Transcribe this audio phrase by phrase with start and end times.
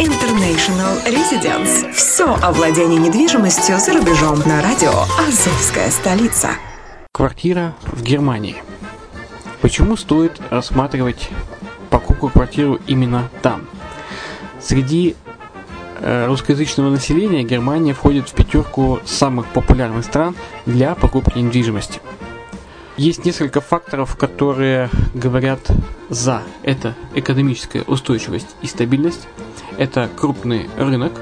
[0.00, 1.92] International Residence.
[1.92, 6.50] Все о владении недвижимостью за рубежом на радио «Азовская столица».
[7.10, 8.62] Квартира в Германии.
[9.60, 11.30] Почему стоит рассматривать
[11.90, 13.66] покупку квартиры именно там?
[14.60, 15.16] Среди
[16.00, 22.00] э, русскоязычного населения Германия входит в пятерку самых популярных стран для покупки недвижимости.
[22.96, 25.60] Есть несколько факторов, которые говорят
[26.08, 26.42] за.
[26.62, 29.26] Это экономическая устойчивость и стабильность,
[29.78, 31.12] это крупный рынок,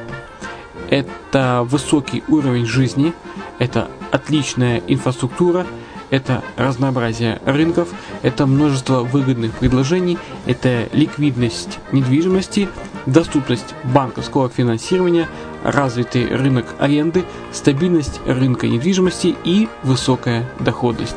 [0.90, 3.12] это высокий уровень жизни,
[3.58, 5.66] это отличная инфраструктура,
[6.10, 7.88] это разнообразие рынков,
[8.22, 12.68] это множество выгодных предложений, это ликвидность недвижимости,
[13.06, 15.28] доступность банковского финансирования,
[15.64, 21.16] развитый рынок аренды, стабильность рынка недвижимости и высокая доходность.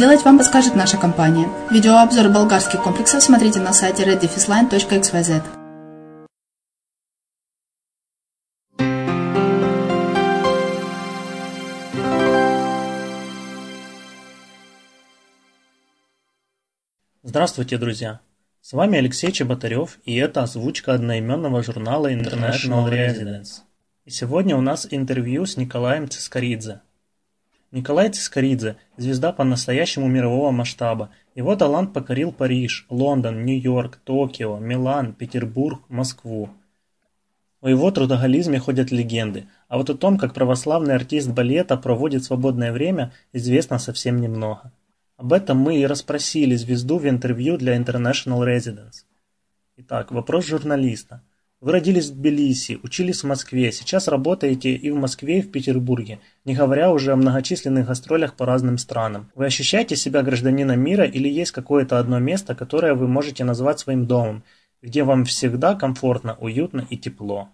[0.25, 1.47] вам подскажет наша компания.
[1.69, 5.43] Видеообзор болгарских комплексов смотрите на сайте reddefisline.xyz.
[17.21, 18.21] Здравствуйте, друзья!
[18.61, 23.61] С вами Алексей Чеботарев, и это озвучка одноименного журнала International Residence.
[24.05, 26.81] И сегодня у нас интервью с Николаем Цискоридзе.
[27.71, 31.09] Николай Цискоридзе– звезда по-настоящему мирового масштаба.
[31.35, 36.49] Его талант покорил Париж, Лондон, Нью-Йорк, Токио, Милан, Петербург, Москву.
[37.61, 42.73] О его трудоголизме ходят легенды, а вот о том, как православный артист балета проводит свободное
[42.73, 44.73] время, известно совсем немного.
[45.15, 49.05] Об этом мы и расспросили звезду в интервью для International Residence.
[49.77, 51.21] Итак, вопрос журналиста.
[51.61, 56.19] Вы родились в Тбилиси, учились в Москве, сейчас работаете и в Москве, и в Петербурге,
[56.43, 59.31] не говоря уже о многочисленных гастролях по разным странам.
[59.35, 64.07] Вы ощущаете себя гражданином мира или есть какое-то одно место, которое вы можете назвать своим
[64.07, 64.43] домом,
[64.81, 67.47] где вам всегда комфортно, уютно и тепло?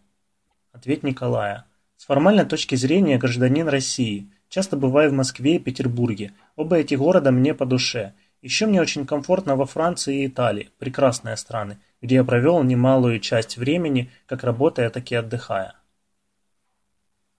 [0.71, 1.65] Ответ Николая.
[1.97, 6.33] С формальной точки зрения гражданин России– Часто бываю в Москве и Петербурге.
[6.55, 8.13] Оба эти города мне по душе.
[8.41, 13.57] Еще мне очень комфортно во Франции и Италии, прекрасные страны, где я провел немалую часть
[13.57, 15.75] времени, как работая, так и отдыхая.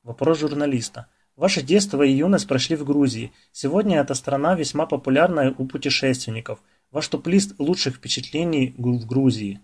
[0.03, 1.07] Вопрос журналиста.
[1.37, 3.33] Ваше детство и юность прошли в Грузии.
[3.53, 6.61] Сегодня эта страна весьма популярна у путешественников.
[6.91, 9.61] Ваш топ-лист лучших впечатлений в Грузии.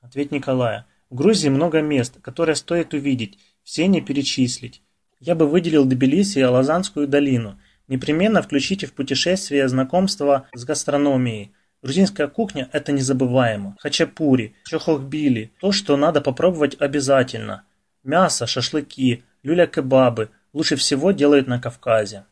[0.00, 0.86] Ответ Николая.
[1.08, 4.82] В Грузии много мест, которые стоит увидеть, все не перечислить.
[5.20, 7.58] Я бы выделил Тбилиси и Алазанскую долину.
[7.88, 11.54] Непременно включите в путешествие знакомство с гастрономией.
[11.84, 13.76] Грузинская кухня– это незабываемо.
[13.78, 17.64] Хачапури, чохохбили– то, что надо попробовать обязательно.
[18.02, 22.24] Мясо, шашлыки, люля-кебабы– лучше всего делают на Кавказе.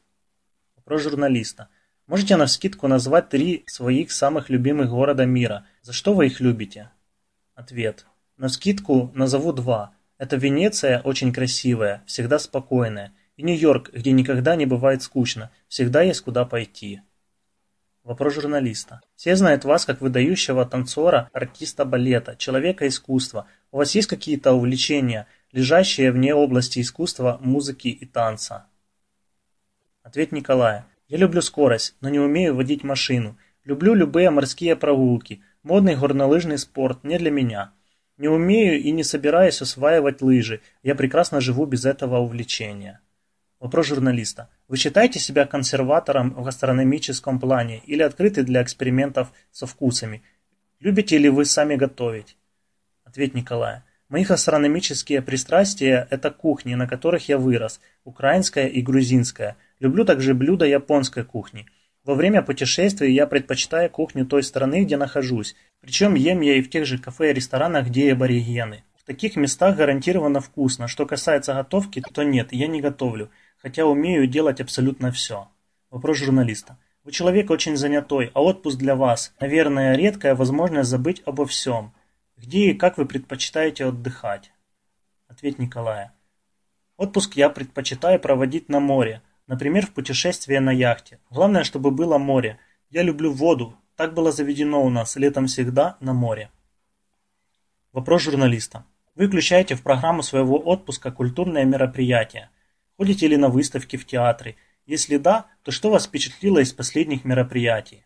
[0.75, 1.69] Вопрос журналиста.
[2.07, 5.67] Можете на скидку назвать три своих самых любимых города мира.
[5.83, 6.89] За что вы их любите?
[7.55, 8.07] Ответ.
[8.39, 14.65] На скидку назову два– это Венеция очень красивая, всегда спокойная, и Нью-Йорк, где никогда не
[14.65, 17.03] бывает скучно, всегда есть куда пойти.
[18.05, 19.01] Вопрос журналиста.
[19.15, 23.47] Все знают вас как выдающего танцора, артиста балета, человека искусства.
[23.71, 28.67] У вас есть какие-то увлечения, лежащие вне области искусства, музыки и танца?
[30.03, 30.85] Ответ Николая.
[31.07, 33.39] Я люблю скорость, но не умею водить машину.
[33.65, 35.41] Люблю любые морские прогулки.
[35.63, 37.73] Модный горнолыжный спорт не для меня.
[38.17, 43.01] Не умею и не собираюсь осваивать лыжи, я прекрасно живу без этого увлечения.
[43.61, 44.49] Вопрос журналиста.
[44.73, 50.23] Вы считаете себя консерватором в гастрономическом плане или открыты для экспериментов со вкусами?
[50.81, 52.39] Любите ли вы сами готовить?
[53.05, 53.85] Ответ Николая.
[54.09, 59.59] Мои гастрономические пристрастия– это кухни, на которых я вырос, украинская и грузинская.
[59.79, 61.67] Люблю также блюда японской кухни.
[62.03, 66.71] Во время путешествий я предпочитаю кухню той страны, где нахожусь, причем ем я и в
[66.71, 68.85] тех же кафе и ресторанах, где и аборигены.
[68.97, 70.87] В таких местах гарантированно вкусно.
[70.87, 73.31] Что касается готовки, то нет, я не готовлю,
[73.63, 75.49] хотя умею делать абсолютно все.
[75.91, 76.77] Вопрос журналиста.
[77.05, 81.95] Вы человек очень занятой, а отпуск для вас, наверное, редкая возможность забыть обо всем.
[82.37, 84.53] Где и как вы предпочитаете отдыхать?
[85.29, 86.13] Ответ Николая.
[86.97, 91.19] Отпуск я предпочитаю проводить на море, Например, в путешествие на яхте.
[91.31, 92.59] Главное, чтобы было море.
[92.91, 93.77] Я люблю воду.
[93.97, 95.17] Так было заведено у нас.
[95.17, 96.51] Летом всегда на море.
[97.93, 98.87] Вопрос журналиста.
[99.15, 102.51] Вы включаете в программу своего отпуска культурные мероприятия.
[103.03, 104.55] Ходите ли на выставки в театры?
[104.87, 108.05] Если да, то что вас впечатлило из последних мероприятий?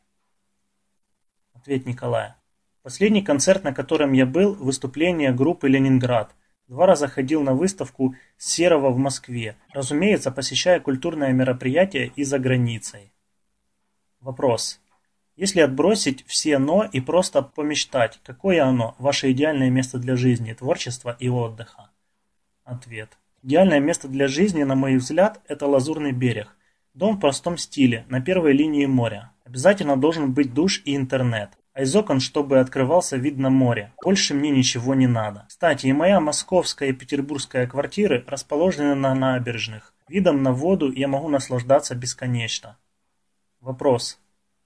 [1.53, 2.39] Ответ Николая.
[2.83, 6.35] Последний концерт, на котором я был, выступление группы «Ленинград».
[6.67, 13.13] Два раза ходил на выставку Серого в Москве, разумеется, посещая культурные мероприятия и за границей.
[14.21, 14.81] Вопрос.
[15.35, 21.15] Если отбросить все «но» и просто помечтать, какое оно, ваше идеальное место для жизни, творчества
[21.21, 21.91] и отдыха?
[22.65, 23.19] Ответ.
[23.47, 26.57] Идеальное место для жизни, на мой взгляд, это Лазурный берег.
[26.95, 29.31] Дом в простом стиле, на первой линии моря.
[29.45, 33.93] Обязательно должен быть душ и интернет а из окон чтобы открывался вид на море.
[34.03, 35.45] Больше мне ничего не надо.
[35.47, 39.93] Кстати, и моя московская и петербургская квартиры расположены на набережных.
[40.09, 42.79] Видом на воду я могу наслаждаться бесконечно.
[43.61, 44.19] Вопрос.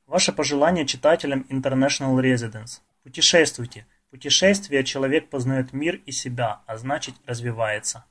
[0.06, 2.80] Ваше пожелание читателям International Residence.
[3.02, 3.86] Путешествуйте.
[4.10, 8.04] Путешествие человек познает мир и себя, а значит развивается.